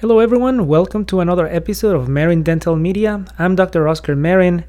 Hello, 0.00 0.20
everyone. 0.20 0.68
Welcome 0.68 1.04
to 1.06 1.18
another 1.18 1.48
episode 1.48 1.96
of 1.96 2.08
Marin 2.08 2.44
Dental 2.44 2.76
Media. 2.76 3.24
I'm 3.36 3.56
Dr. 3.56 3.88
Oscar 3.88 4.14
Marin, 4.14 4.62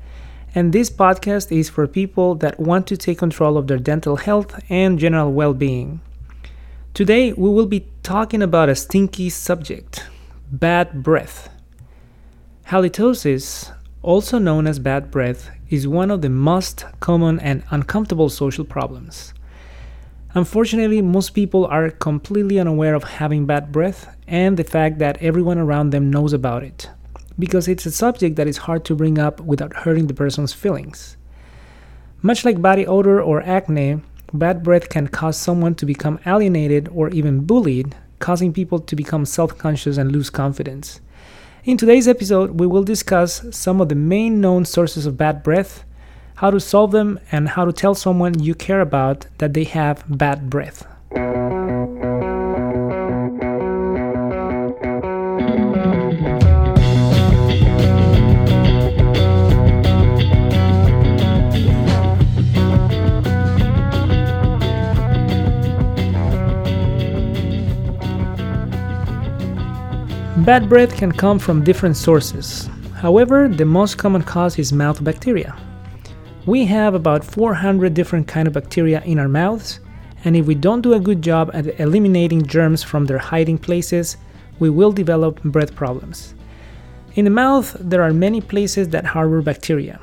and 0.56 0.74
this 0.74 0.90
podcast 0.90 1.56
is 1.56 1.70
for 1.70 1.86
people 1.86 2.34
that 2.38 2.60
want 2.60 2.88
to 2.88 2.98
take 2.98 3.20
control 3.20 3.56
of 3.56 3.68
their 3.68 3.78
dental 3.78 4.16
health 4.16 4.60
and 4.72 4.98
general 4.98 5.32
well 5.32 5.54
being. 5.54 6.02
Today, 6.96 7.32
we 7.32 7.48
will 7.48 7.68
be 7.68 7.86
talking 8.02 8.42
about 8.42 8.70
a 8.70 8.76
stinky 8.76 9.30
subject 9.30 10.04
bad 10.52 11.04
breath. 11.04 11.50
Halitosis, 12.70 13.72
also 14.02 14.40
known 14.40 14.66
as 14.66 14.80
bad 14.80 15.12
breath, 15.12 15.52
is 15.70 15.88
one 15.88 16.10
of 16.10 16.24
the 16.24 16.30
most 16.32 16.86
common 17.02 17.40
and 17.40 17.62
uncomfortable 17.70 18.30
social 18.30 18.66
problems. 18.66 19.36
Unfortunately, 20.36 21.02
most 21.02 21.32
people 21.32 21.66
are 21.66 21.90
completely 21.90 22.60
unaware 22.60 22.94
of 22.94 23.04
having 23.04 23.48
bad 23.48 23.72
breath 23.72 24.16
and 24.28 24.58
the 24.58 24.64
fact 24.64 25.00
that 25.00 25.18
everyone 25.22 25.58
around 25.58 25.90
them 25.90 26.12
knows 26.12 26.34
about 26.34 26.62
it, 26.62 26.88
because 27.40 27.68
it's 27.68 27.88
a 27.88 27.92
subject 27.92 28.36
that 28.36 28.48
is 28.48 28.58
hard 28.58 28.86
to 28.86 28.96
bring 28.96 29.18
up 29.18 29.40
without 29.40 29.74
hurting 29.74 30.06
the 30.06 30.14
person's 30.14 30.54
feelings. 30.54 31.18
Much 32.22 32.46
like 32.46 32.62
body 32.62 32.86
odor 32.86 33.20
or 33.20 33.42
acne, 33.42 34.02
bad 34.32 34.62
breath 34.62 34.90
can 34.90 35.08
cause 35.08 35.36
someone 35.36 35.74
to 35.74 35.86
become 35.86 36.20
alienated 36.28 36.88
or 36.90 37.10
even 37.10 37.46
bullied, 37.46 37.96
causing 38.20 38.54
people 38.54 38.78
to 38.78 38.96
become 38.96 39.26
self 39.26 39.58
conscious 39.58 39.98
and 39.98 40.12
lose 40.12 40.30
confidence. 40.30 41.02
In 41.64 41.76
today's 41.76 42.08
episode, 42.08 42.60
we 42.60 42.68
will 42.68 42.84
discuss 42.84 43.44
some 43.50 43.82
of 43.82 43.90
the 43.90 43.96
main 43.96 44.40
known 44.40 44.64
sources 44.64 45.08
of 45.08 45.18
bad 45.18 45.42
breath 45.42 45.86
how 46.40 46.50
to 46.50 46.58
solve 46.58 46.92
them, 46.92 47.20
and 47.34 47.50
how 47.50 47.66
to 47.66 47.74
tell 47.74 47.94
someone 47.94 48.40
you 48.40 48.56
care 48.56 48.80
about 48.80 49.26
that 49.40 49.54
they 49.54 49.66
have 49.66 50.06
bad 50.08 50.50
breath. 50.50 50.88
Bad 70.46 70.70
breath 70.70 70.96
can 70.96 71.12
come 71.12 71.38
from 71.38 71.66
different 71.66 71.98
sources. 71.98 72.70
However, 72.96 73.50
the 73.50 73.66
most 73.66 73.98
common 73.98 74.22
cause 74.22 74.58
is 74.58 74.72
mouth 74.72 75.04
bacteria. 75.04 75.54
We 76.46 76.66
have 76.66 76.94
about 76.94 77.26
400 77.26 77.94
different 77.94 78.28
kind 78.28 78.48
of 78.48 78.54
bacteria 78.54 79.02
in 79.02 79.20
our 79.20 79.28
mouths, 79.28 79.80
and 80.24 80.36
if 80.36 80.46
we 80.46 80.56
don't 80.56 80.82
do 80.82 80.94
a 80.94 81.00
good 81.00 81.22
job 81.22 81.52
at 81.54 81.80
eliminating 81.80 82.46
germs 82.46 82.82
from 82.82 83.06
their 83.06 83.18
hiding 83.18 83.58
places, 83.58 84.16
we 84.58 84.70
will 84.70 84.92
develop 84.92 85.44
breath 85.44 85.76
problems. 85.76 86.34
In 87.16 87.26
the 87.26 87.32
mouth, 87.32 87.76
there 87.80 88.04
are 88.04 88.14
many 88.14 88.40
places 88.40 88.90
that 88.90 89.06
harbor 89.06 89.42
bacteria. 89.42 90.00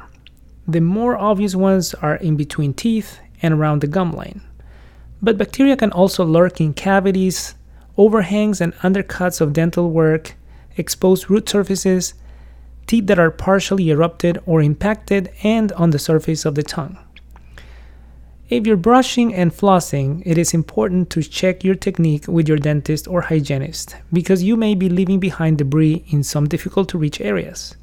The 0.69 0.81
more 0.81 1.17
obvious 1.17 1.55
ones 1.55 1.95
are 1.95 2.17
in 2.17 2.37
between 2.37 2.75
teeth 2.75 3.19
and 3.41 3.55
around 3.55 3.81
the 3.81 3.87
gum 3.87 4.12
line. 4.12 4.43
But 5.23 5.39
bacteria 5.39 5.77
can 5.77 5.93
also 5.93 6.25
lurk 6.25 6.61
in 6.61 6.75
cavities, 6.75 7.55
overhangs 7.97 8.61
and 8.61 8.75
undercuts 8.77 9.41
of 9.41 9.53
dental 9.55 9.91
work, 9.91 10.34
exposed 10.77 11.31
root 11.31 11.48
surfaces, 11.48 12.15
teeth 12.87 13.06
that 13.06 13.19
are 13.19 13.31
partially 13.31 13.91
erupted 13.91 14.39
or 14.47 14.62
impacted, 14.62 15.31
and 15.42 15.73
on 15.73 15.91
the 15.91 15.98
surface 15.98 16.45
of 16.45 16.55
the 16.55 16.62
tongue. 16.62 16.98
If 18.48 18.65
you're 18.65 18.77
brushing 18.77 19.34
and 19.34 19.51
flossing, 19.51 20.23
it 20.25 20.39
is 20.39 20.55
important 20.55 21.11
to 21.11 21.23
check 21.23 21.65
your 21.65 21.75
technique 21.75 22.28
with 22.28 22.48
your 22.48 22.59
dentist 22.59 23.09
or 23.09 23.23
hygienist 23.23 23.97
because 24.12 24.45
you 24.45 24.56
may 24.56 24.77
be 24.77 24.89
leaving 24.89 25.19
behind 25.19 25.59
debris 25.59 26.05
in 26.11 26.23
some 26.23 26.47
difficult 26.47 26.89
to 26.91 26.98
reach 26.98 27.20
areas. 27.20 27.75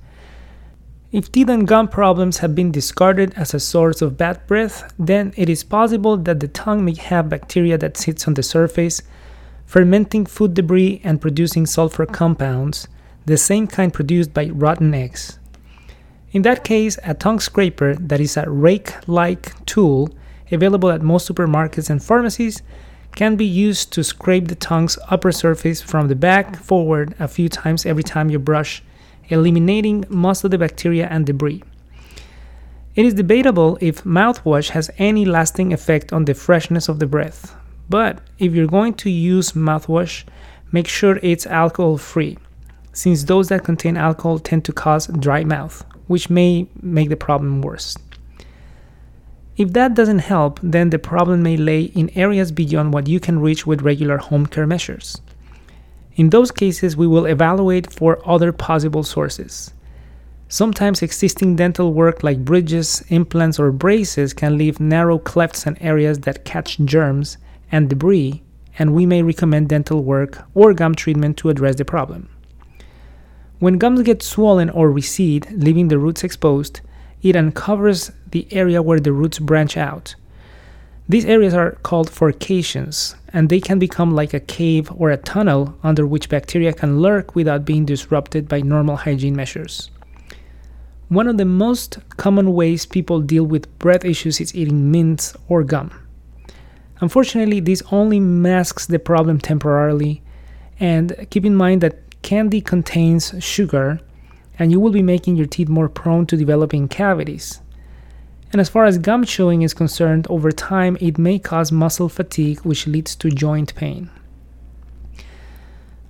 If 1.11 1.31
teeth 1.31 1.49
and 1.49 1.67
gum 1.67 1.89
problems 1.89 2.37
have 2.37 2.55
been 2.55 2.71
discarded 2.71 3.33
as 3.35 3.53
a 3.53 3.59
source 3.59 4.01
of 4.01 4.17
bad 4.17 4.47
breath, 4.47 4.93
then 4.97 5.33
it 5.35 5.49
is 5.49 5.65
possible 5.65 6.15
that 6.15 6.39
the 6.39 6.47
tongue 6.47 6.85
may 6.85 6.95
have 6.95 7.27
bacteria 7.27 7.77
that 7.79 7.97
sits 7.97 8.25
on 8.25 8.35
the 8.35 8.41
surface, 8.41 9.01
fermenting 9.65 10.25
food 10.25 10.53
debris 10.53 11.01
and 11.03 11.19
producing 11.19 11.65
sulfur 11.65 12.05
compounds, 12.05 12.87
the 13.25 13.37
same 13.37 13.67
kind 13.67 13.93
produced 13.93 14.33
by 14.33 14.49
rotten 14.49 14.93
eggs. 14.93 15.39
In 16.31 16.41
that 16.41 16.63
case, 16.63 16.97
a 17.03 17.13
tongue 17.13 17.39
scraper 17.39 17.95
that 17.95 18.19
is 18.19 18.37
a 18.37 18.49
rake 18.49 19.07
like 19.07 19.65
tool 19.65 20.09
available 20.51 20.91
at 20.91 21.01
most 21.01 21.29
supermarkets 21.29 21.89
and 21.89 22.03
pharmacies 22.03 22.61
can 23.15 23.35
be 23.35 23.45
used 23.45 23.93
to 23.93 24.03
scrape 24.03 24.47
the 24.47 24.55
tongue's 24.55 24.97
upper 25.09 25.31
surface 25.31 25.81
from 25.81 26.07
the 26.07 26.15
back 26.15 26.55
forward 26.55 27.13
a 27.19 27.27
few 27.27 27.47
times 27.47 27.85
every 27.85 28.03
time 28.03 28.29
you 28.29 28.39
brush, 28.39 28.83
eliminating 29.29 30.03
most 30.09 30.43
of 30.43 30.51
the 30.51 30.57
bacteria 30.57 31.07
and 31.07 31.25
debris. 31.25 31.63
It 32.95 33.05
is 33.05 33.13
debatable 33.13 33.77
if 33.81 34.03
mouthwash 34.03 34.69
has 34.69 34.91
any 34.97 35.25
lasting 35.25 35.71
effect 35.73 36.11
on 36.11 36.25
the 36.25 36.33
freshness 36.33 36.89
of 36.89 36.99
the 36.99 37.07
breath, 37.07 37.55
but 37.89 38.21
if 38.39 38.53
you're 38.53 38.67
going 38.67 38.95
to 38.95 39.09
use 39.09 39.51
mouthwash, 39.51 40.23
make 40.71 40.87
sure 40.87 41.19
it's 41.21 41.45
alcohol 41.45 41.97
free 41.97 42.37
since 42.93 43.23
those 43.23 43.49
that 43.49 43.63
contain 43.63 43.97
alcohol 43.97 44.39
tend 44.39 44.63
to 44.65 44.71
cause 44.71 45.07
dry 45.07 45.43
mouth, 45.43 45.83
which 46.07 46.29
may 46.29 46.67
make 46.81 47.09
the 47.09 47.17
problem 47.17 47.61
worse. 47.61 47.97
If 49.57 49.73
that 49.73 49.93
doesn't 49.93 50.19
help, 50.19 50.59
then 50.63 50.89
the 50.89 50.97
problem 50.97 51.43
may 51.43 51.57
lay 51.57 51.83
in 51.83 52.09
areas 52.15 52.51
beyond 52.51 52.93
what 52.93 53.07
you 53.07 53.19
can 53.19 53.39
reach 53.39 53.67
with 53.67 53.81
regular 53.81 54.17
home 54.17 54.45
care 54.45 54.65
measures. 54.65 55.21
In 56.15 56.29
those 56.29 56.51
cases, 56.51 56.95
we 56.95 57.07
will 57.07 57.25
evaluate 57.25 57.91
for 57.91 58.19
other 58.27 58.51
possible 58.51 59.03
sources. 59.03 59.73
Sometimes 60.47 61.01
existing 61.01 61.55
dental 61.55 61.93
work 61.93 62.23
like 62.23 62.45
bridges, 62.45 63.03
implants, 63.09 63.59
or 63.59 63.71
braces 63.71 64.33
can 64.33 64.57
leave 64.57 64.79
narrow 64.79 65.17
clefts 65.17 65.65
and 65.65 65.77
areas 65.81 66.19
that 66.19 66.45
catch 66.45 66.77
germs 66.79 67.37
and 67.71 67.89
debris, 67.89 68.43
and 68.77 68.93
we 68.93 69.05
may 69.05 69.23
recommend 69.23 69.69
dental 69.69 70.03
work 70.03 70.45
or 70.53 70.73
gum 70.73 70.93
treatment 70.93 71.37
to 71.37 71.49
address 71.49 71.75
the 71.75 71.85
problem. 71.85 72.29
When 73.59 73.77
gums 73.77 74.01
get 74.01 74.21
swollen 74.21 74.69
or 74.69 74.91
recede, 74.91 75.47
leaving 75.51 75.87
the 75.87 75.99
roots 75.99 76.23
exposed, 76.23 76.81
it 77.21 77.35
uncovers 77.35 78.11
the 78.31 78.47
area 78.51 78.81
where 78.81 78.99
the 78.99 79.13
roots 79.13 79.39
branch 79.39 79.77
out. 79.77 80.15
These 81.07 81.25
areas 81.25 81.53
are 81.53 81.71
called 81.83 82.09
furcations, 82.09 83.15
and 83.33 83.49
they 83.49 83.59
can 83.59 83.79
become 83.79 84.15
like 84.15 84.33
a 84.33 84.39
cave 84.39 84.91
or 84.95 85.09
a 85.09 85.17
tunnel 85.17 85.75
under 85.83 86.07
which 86.07 86.29
bacteria 86.29 86.73
can 86.73 86.99
lurk 87.01 87.35
without 87.35 87.65
being 87.65 87.85
disrupted 87.85 88.47
by 88.47 88.61
normal 88.61 88.95
hygiene 88.95 89.35
measures. 89.35 89.89
One 91.09 91.27
of 91.27 91.37
the 91.37 91.45
most 91.45 91.99
common 92.17 92.53
ways 92.53 92.85
people 92.85 93.21
deal 93.21 93.43
with 93.43 93.77
breath 93.79 94.05
issues 94.05 94.41
is 94.41 94.55
eating 94.55 94.91
mints 94.91 95.35
or 95.47 95.63
gum. 95.63 95.91
Unfortunately, 97.01 97.59
this 97.59 97.83
only 97.91 98.19
masks 98.19 98.85
the 98.85 98.97
problem 98.97 99.39
temporarily, 99.39 100.21
and 100.79 101.27
keep 101.29 101.45
in 101.45 101.55
mind 101.55 101.81
that 101.81 102.02
candy 102.23 102.61
contains 102.61 103.33
sugar 103.43 103.99
and 104.57 104.71
you 104.71 104.79
will 104.79 104.91
be 104.91 105.03
making 105.03 105.35
your 105.35 105.45
teeth 105.45 105.69
more 105.69 105.89
prone 105.89 106.25
to 106.27 106.37
developing 106.37 106.87
cavities. 106.87 107.59
And 108.51 108.61
as 108.61 108.69
far 108.69 108.85
as 108.85 108.97
gum 108.97 109.25
chewing 109.25 109.63
is 109.63 109.73
concerned, 109.73 110.27
over 110.29 110.51
time 110.51 110.97
it 111.01 111.17
may 111.17 111.39
cause 111.39 111.71
muscle 111.71 112.09
fatigue, 112.09 112.59
which 112.61 112.85
leads 112.85 113.15
to 113.15 113.29
joint 113.29 113.73
pain. 113.75 114.09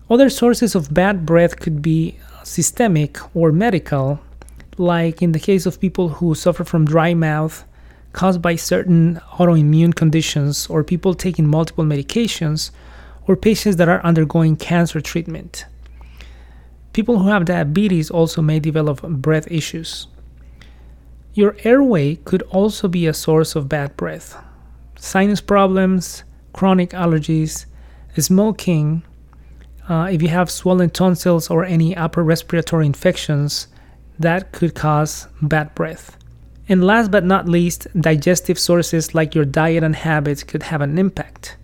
Other 0.09 0.29
sources 0.29 0.75
of 0.75 0.93
bad 0.93 1.25
breath 1.25 1.59
could 1.59 1.81
be 1.81 2.19
systemic 2.43 3.17
or 3.35 3.51
medical, 3.51 4.19
like 4.77 5.21
in 5.21 5.31
the 5.31 5.39
case 5.39 5.65
of 5.65 5.79
people 5.79 6.09
who 6.09 6.35
suffer 6.35 6.63
from 6.63 6.85
dry 6.85 7.13
mouth 7.13 7.63
caused 8.11 8.41
by 8.41 8.55
certain 8.55 9.19
autoimmune 9.39 9.95
conditions, 9.95 10.67
or 10.67 10.83
people 10.83 11.15
taking 11.15 11.47
multiple 11.47 11.83
medications, 11.83 12.69
or 13.25 13.35
patients 13.35 13.77
that 13.77 13.89
are 13.89 14.05
undergoing 14.05 14.55
cancer 14.55 15.01
treatment. 15.01 15.65
People 16.93 17.19
who 17.19 17.29
have 17.29 17.45
diabetes 17.45 18.09
also 18.11 18.41
may 18.41 18.59
develop 18.59 19.01
breath 19.01 19.51
issues. 19.51 20.07
Your 21.33 21.55
airway 21.63 22.15
could 22.17 22.43
also 22.43 22.87
be 22.87 23.07
a 23.07 23.13
source 23.13 23.55
of 23.55 23.67
bad 23.67 23.97
breath. 23.97 24.37
Sinus 24.95 25.41
problems, 25.41 26.23
chronic 26.53 26.91
allergies, 26.91 27.65
smoking, 28.15 29.01
uh, 29.89 30.07
if 30.11 30.21
you 30.21 30.29
have 30.29 30.49
swollen 30.49 30.91
tonsils 30.91 31.49
or 31.49 31.65
any 31.65 31.95
upper 31.97 32.23
respiratory 32.23 32.85
infections, 32.85 33.67
that 34.19 34.51
could 34.51 34.75
cause 34.75 35.27
bad 35.41 35.73
breath. 35.75 36.17
And 36.69 36.83
last 36.83 37.11
but 37.11 37.25
not 37.25 37.49
least, 37.49 37.87
digestive 37.99 38.57
sources 38.57 39.13
like 39.13 39.35
your 39.35 39.43
diet 39.43 39.83
and 39.83 39.95
habits 39.95 40.43
could 40.43 40.63
have 40.63 40.81
an 40.81 40.97
impact. 40.97 41.57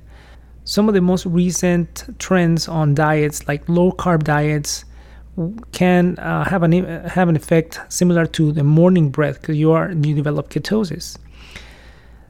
Some 0.66 0.90
of 0.90 0.96
the 0.96 1.02
most 1.02 1.26
recent 1.26 2.04
trends 2.20 2.68
on 2.68 2.96
diets, 2.96 3.48
like 3.48 3.70
low 3.70 3.92
carb 3.92 4.24
diets, 4.24 4.84
can 5.72 6.18
uh, 6.20 6.44
have 6.46 6.64
an 6.64 6.72
have 7.06 7.30
an 7.30 7.36
effect 7.36 7.80
similar 7.90 8.26
to 8.26 8.52
the 8.52 8.64
morning 8.64 9.10
breath 9.10 9.42
because 9.42 9.58
you 9.58 9.72
are 9.72 9.92
you 9.92 10.14
develop 10.16 10.50
ketosis. 10.50 11.18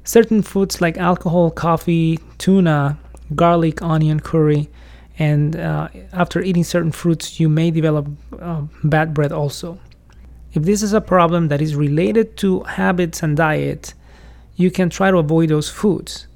Certain 0.03 0.41
foods 0.41 0.81
like 0.81 0.97
alcohol, 0.97 1.51
coffee, 1.51 2.19
tuna, 2.37 2.97
garlic, 3.35 3.81
onion, 3.81 4.19
curry, 4.19 4.69
and 5.17 5.55
uh, 5.55 5.87
after 6.13 6.41
eating 6.41 6.63
certain 6.63 6.91
fruits, 6.91 7.39
you 7.39 7.49
may 7.49 7.71
develop 7.71 8.07
uh, 8.39 8.61
bad 8.83 9.13
breath 9.13 9.31
also. 9.31 9.77
If 10.53 10.63
this 10.63 10.81
is 10.81 10.93
a 10.93 11.01
problem 11.01 11.49
that 11.49 11.61
is 11.61 11.75
related 11.75 12.37
to 12.37 12.61
habits 12.61 13.21
and 13.21 13.37
diet, 13.37 13.93
you 14.55 14.71
can 14.71 14.89
try 14.89 15.11
to 15.11 15.17
avoid 15.17 15.49
those 15.49 15.69
foods. 15.69 16.27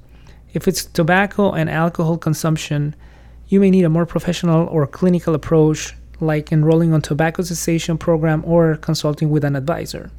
If 0.52 0.68
it's 0.68 0.84
tobacco 0.84 1.52
and 1.52 1.68
alcohol 1.68 2.16
consumption, 2.16 2.94
you 3.48 3.58
may 3.58 3.70
need 3.70 3.84
a 3.84 3.88
more 3.88 4.06
professional 4.06 4.68
or 4.68 4.86
clinical 4.86 5.34
approach 5.34 5.94
like 6.24 6.50
enrolling 6.50 6.92
on 6.92 7.02
tobacco 7.02 7.42
cessation 7.42 7.98
program 7.98 8.42
or 8.46 8.76
consulting 8.76 9.30
with 9.30 9.44
an 9.44 9.56
advisor. 9.56 10.10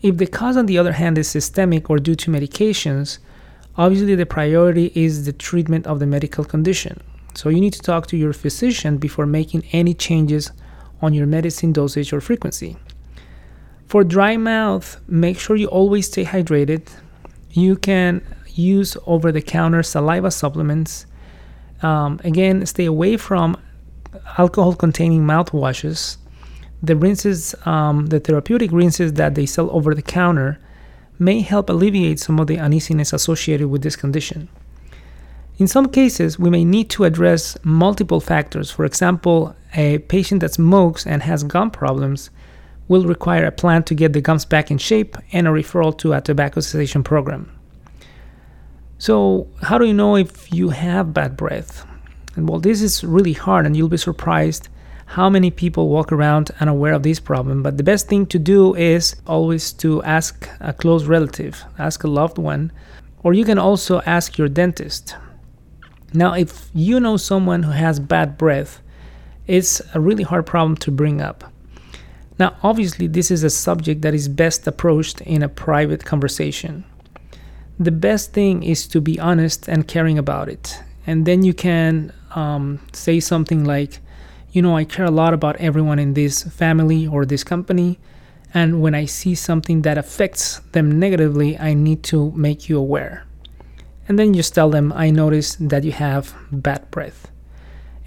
If 0.00 0.16
the 0.16 0.26
cause 0.26 0.56
on 0.56 0.66
the 0.66 0.78
other 0.78 0.92
hand 0.92 1.18
is 1.18 1.28
systemic 1.28 1.88
or 1.88 1.98
due 1.98 2.16
to 2.16 2.30
medications, 2.30 3.18
obviously 3.76 4.14
the 4.14 4.26
priority 4.26 4.90
is 4.94 5.26
the 5.26 5.32
treatment 5.32 5.86
of 5.86 6.00
the 6.00 6.06
medical 6.06 6.44
condition. 6.44 7.00
So 7.34 7.48
you 7.48 7.60
need 7.60 7.72
to 7.74 7.82
talk 7.82 8.06
to 8.08 8.16
your 8.16 8.32
physician 8.32 8.98
before 8.98 9.26
making 9.26 9.64
any 9.72 9.94
changes 9.94 10.50
on 11.00 11.14
your 11.14 11.26
medicine 11.26 11.72
dosage 11.72 12.12
or 12.12 12.20
frequency. 12.20 12.76
For 13.86 14.04
dry 14.04 14.36
mouth, 14.36 15.00
make 15.06 15.38
sure 15.38 15.56
you 15.56 15.68
always 15.68 16.06
stay 16.06 16.24
hydrated. 16.24 16.88
You 17.50 17.76
can 17.76 18.22
use 18.48 18.96
over 19.06 19.32
the 19.32 19.42
counter 19.42 19.82
saliva 19.82 20.30
supplements. 20.30 21.06
Um, 21.82 22.20
again, 22.24 22.64
stay 22.66 22.86
away 22.86 23.16
from 23.16 23.56
alcohol 24.38 24.74
containing 24.74 25.22
mouthwashes. 25.22 26.16
The 26.82 26.96
rinses, 26.96 27.54
um, 27.64 28.06
the 28.06 28.20
therapeutic 28.20 28.72
rinses 28.72 29.14
that 29.14 29.34
they 29.34 29.46
sell 29.46 29.70
over 29.70 29.94
the 29.94 30.02
counter, 30.02 30.58
may 31.18 31.40
help 31.40 31.70
alleviate 31.70 32.18
some 32.18 32.40
of 32.40 32.48
the 32.48 32.58
uneasiness 32.58 33.12
associated 33.12 33.68
with 33.68 33.82
this 33.82 33.96
condition. 33.96 34.48
In 35.58 35.68
some 35.68 35.88
cases, 35.88 36.38
we 36.38 36.50
may 36.50 36.64
need 36.64 36.90
to 36.90 37.04
address 37.04 37.56
multiple 37.62 38.20
factors. 38.20 38.70
For 38.70 38.84
example, 38.84 39.54
a 39.74 39.98
patient 39.98 40.40
that 40.40 40.54
smokes 40.54 41.06
and 41.06 41.22
has 41.22 41.44
gum 41.44 41.70
problems 41.70 42.30
will 42.88 43.04
require 43.04 43.46
a 43.46 43.52
plan 43.52 43.82
to 43.84 43.94
get 43.94 44.12
the 44.12 44.20
gums 44.20 44.44
back 44.44 44.70
in 44.70 44.78
shape 44.78 45.16
and 45.32 45.46
a 45.46 45.50
referral 45.50 45.96
to 45.98 46.14
a 46.14 46.20
tobacco 46.20 46.60
cessation 46.60 47.04
program. 47.04 47.50
So, 48.98 49.48
how 49.62 49.78
do 49.78 49.86
you 49.86 49.94
know 49.94 50.16
if 50.16 50.52
you 50.52 50.70
have 50.70 51.14
bad 51.14 51.36
breath? 51.36 51.86
And 52.36 52.48
well, 52.48 52.60
this 52.60 52.82
is 52.82 53.04
really 53.04 53.34
hard, 53.34 53.66
and 53.66 53.76
you'll 53.76 53.88
be 53.88 53.96
surprised 53.96 54.68
how 55.06 55.28
many 55.28 55.50
people 55.50 55.88
walk 55.88 56.10
around 56.10 56.50
unaware 56.60 56.94
of 56.94 57.02
this 57.02 57.20
problem. 57.20 57.62
But 57.62 57.76
the 57.76 57.82
best 57.82 58.08
thing 58.08 58.24
to 58.26 58.38
do 58.38 58.74
is 58.74 59.16
always 59.26 59.72
to 59.74 60.02
ask 60.04 60.48
a 60.60 60.72
close 60.72 61.04
relative, 61.04 61.62
ask 61.78 62.04
a 62.04 62.08
loved 62.08 62.38
one, 62.38 62.72
or 63.22 63.34
you 63.34 63.44
can 63.44 63.58
also 63.58 64.00
ask 64.06 64.38
your 64.38 64.48
dentist. 64.48 65.16
Now, 66.14 66.34
if 66.34 66.70
you 66.72 66.98
know 67.00 67.16
someone 67.16 67.62
who 67.62 67.72
has 67.72 68.00
bad 68.00 68.38
breath, 68.38 68.80
it's 69.46 69.82
a 69.94 70.00
really 70.00 70.24
hard 70.24 70.46
problem 70.46 70.76
to 70.78 70.90
bring 70.90 71.20
up. 71.20 71.44
Now, 72.38 72.56
obviously, 72.62 73.06
this 73.06 73.30
is 73.30 73.44
a 73.44 73.50
subject 73.50 74.02
that 74.02 74.14
is 74.14 74.28
best 74.28 74.66
approached 74.66 75.20
in 75.20 75.42
a 75.42 75.48
private 75.48 76.04
conversation. 76.04 76.84
The 77.78 77.92
best 77.92 78.32
thing 78.32 78.62
is 78.62 78.86
to 78.88 79.00
be 79.00 79.20
honest 79.20 79.68
and 79.68 79.86
caring 79.86 80.18
about 80.18 80.48
it. 80.48 80.82
And 81.06 81.26
then 81.26 81.42
you 81.42 81.52
can 81.52 82.12
um, 82.34 82.80
say 82.92 83.20
something 83.20 83.64
like, 83.64 84.00
you 84.52 84.62
know, 84.62 84.76
I 84.76 84.84
care 84.84 85.06
a 85.06 85.10
lot 85.10 85.34
about 85.34 85.56
everyone 85.56 85.98
in 85.98 86.14
this 86.14 86.42
family 86.42 87.06
or 87.06 87.24
this 87.24 87.44
company. 87.44 87.98
And 88.54 88.82
when 88.82 88.94
I 88.94 89.06
see 89.06 89.34
something 89.34 89.82
that 89.82 89.96
affects 89.96 90.58
them 90.72 90.98
negatively, 90.98 91.58
I 91.58 91.72
need 91.74 92.02
to 92.04 92.30
make 92.32 92.68
you 92.68 92.78
aware 92.78 93.26
and 94.08 94.18
then 94.18 94.34
just 94.34 94.54
tell 94.54 94.70
them, 94.70 94.92
I 94.94 95.10
notice 95.10 95.56
that 95.56 95.84
you 95.84 95.92
have 95.92 96.34
bad 96.50 96.90
breath. 96.90 97.30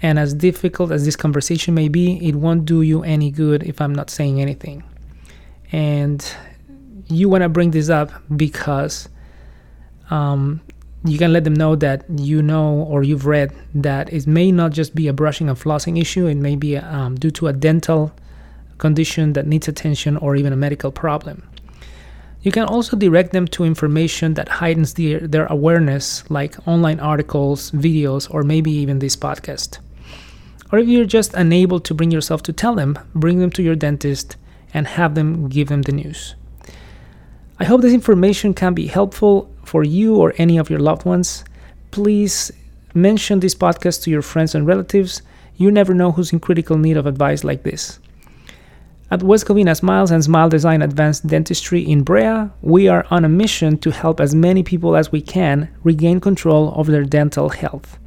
And 0.02 0.18
as 0.18 0.34
difficult 0.34 0.92
as 0.92 1.04
this 1.04 1.16
conversation 1.16 1.74
may 1.74 1.88
be, 1.88 2.18
it 2.26 2.36
won't 2.36 2.64
do 2.64 2.82
you 2.82 3.02
any 3.02 3.30
good 3.30 3.62
if 3.62 3.80
I'm 3.80 3.94
not 3.94 4.10
saying 4.10 4.40
anything. 4.40 4.84
And 5.72 6.24
you 7.08 7.28
want 7.28 7.42
to 7.42 7.48
bring 7.48 7.70
this 7.70 7.88
up 7.88 8.12
because 8.36 9.08
um, 10.10 10.60
you 11.06 11.18
can 11.18 11.32
let 11.32 11.44
them 11.44 11.54
know 11.54 11.76
that 11.76 12.04
you 12.16 12.42
know 12.42 12.74
or 12.88 13.02
you've 13.02 13.26
read 13.26 13.52
that 13.74 14.12
it 14.12 14.26
may 14.26 14.50
not 14.50 14.72
just 14.72 14.94
be 14.94 15.08
a 15.08 15.12
brushing 15.12 15.48
and 15.48 15.58
flossing 15.58 16.00
issue, 16.00 16.26
it 16.26 16.36
may 16.36 16.56
be 16.56 16.76
um, 16.76 17.14
due 17.16 17.30
to 17.32 17.48
a 17.48 17.52
dental 17.52 18.12
condition 18.78 19.32
that 19.34 19.46
needs 19.46 19.68
attention 19.68 20.16
or 20.16 20.36
even 20.36 20.52
a 20.52 20.56
medical 20.56 20.90
problem. 20.90 21.48
You 22.42 22.52
can 22.52 22.64
also 22.64 22.96
direct 22.96 23.32
them 23.32 23.48
to 23.48 23.64
information 23.64 24.34
that 24.34 24.48
heightens 24.48 24.94
their, 24.94 25.20
their 25.20 25.46
awareness, 25.46 26.28
like 26.30 26.56
online 26.68 27.00
articles, 27.00 27.72
videos, 27.72 28.32
or 28.32 28.42
maybe 28.42 28.70
even 28.70 29.00
this 29.00 29.16
podcast. 29.16 29.78
Or 30.70 30.78
if 30.78 30.88
you're 30.88 31.06
just 31.06 31.34
unable 31.34 31.80
to 31.80 31.94
bring 31.94 32.10
yourself 32.10 32.42
to 32.44 32.52
tell 32.52 32.74
them, 32.74 32.98
bring 33.14 33.38
them 33.38 33.50
to 33.50 33.62
your 33.62 33.74
dentist 33.74 34.36
and 34.72 34.86
have 34.86 35.14
them 35.14 35.48
give 35.48 35.68
them 35.68 35.82
the 35.82 35.92
news. 35.92 36.34
I 37.58 37.64
hope 37.64 37.80
this 37.80 37.94
information 37.94 38.52
can 38.52 38.74
be 38.74 38.86
helpful 38.86 39.50
for 39.66 39.84
you 39.84 40.16
or 40.16 40.32
any 40.38 40.58
of 40.58 40.70
your 40.70 40.78
loved 40.78 41.04
ones. 41.04 41.44
Please 41.90 42.52
mention 42.94 43.40
this 43.40 43.54
podcast 43.54 44.02
to 44.02 44.10
your 44.10 44.22
friends 44.22 44.54
and 44.54 44.66
relatives. 44.66 45.22
You 45.56 45.70
never 45.70 45.94
know 45.94 46.12
who's 46.12 46.32
in 46.32 46.40
critical 46.40 46.78
need 46.78 46.96
of 46.96 47.06
advice 47.06 47.44
like 47.44 47.62
this. 47.62 47.98
At 49.08 49.22
West 49.22 49.46
Covina 49.46 49.76
Smiles 49.76 50.10
and 50.10 50.24
Smile 50.24 50.48
Design 50.48 50.82
Advanced 50.82 51.28
Dentistry 51.28 51.80
in 51.80 52.02
Brea, 52.02 52.48
we 52.60 52.88
are 52.88 53.06
on 53.08 53.24
a 53.24 53.28
mission 53.28 53.78
to 53.78 53.92
help 53.92 54.20
as 54.20 54.34
many 54.34 54.64
people 54.64 54.96
as 54.96 55.12
we 55.12 55.22
can 55.22 55.68
regain 55.84 56.18
control 56.18 56.72
of 56.74 56.88
their 56.88 57.04
dental 57.04 57.50
health. 57.50 57.98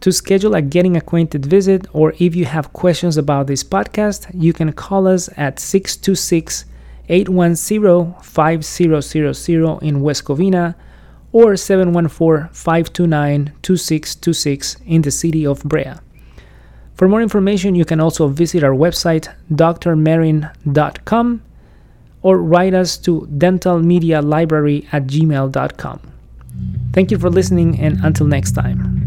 To 0.00 0.10
schedule 0.10 0.54
a 0.54 0.62
getting 0.62 0.96
acquainted 0.96 1.44
visit, 1.44 1.86
or 1.92 2.14
if 2.18 2.34
you 2.34 2.46
have 2.46 2.72
questions 2.72 3.18
about 3.18 3.48
this 3.48 3.62
podcast, 3.62 4.30
you 4.32 4.54
can 4.54 4.72
call 4.72 5.06
us 5.06 5.28
at 5.36 5.60
626 5.60 6.64
810 7.10 8.14
5000 8.22 9.82
in 9.82 10.00
West 10.00 10.24
Covina 10.24 10.74
or 11.32 11.56
714 11.56 12.48
529 12.52 13.52
2626 13.62 14.76
in 14.86 15.02
the 15.02 15.10
city 15.10 15.46
of 15.46 15.62
Brea. 15.64 15.94
For 16.94 17.08
more 17.08 17.22
information, 17.22 17.74
you 17.74 17.84
can 17.84 18.00
also 18.00 18.28
visit 18.28 18.62
our 18.62 18.74
website, 18.74 19.28
drmarin.com, 19.50 21.42
or 22.22 22.38
write 22.38 22.74
us 22.74 22.98
to 22.98 23.26
dentalmedialibrary 23.38 24.86
at 24.92 25.06
gmail.com. 25.06 26.00
Thank 26.92 27.10
you 27.10 27.18
for 27.18 27.30
listening, 27.30 27.80
and 27.80 27.98
until 28.04 28.26
next 28.26 28.52
time. 28.52 29.00